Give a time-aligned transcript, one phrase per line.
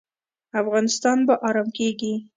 [0.61, 2.13] افغانستان به ارام کیږي؟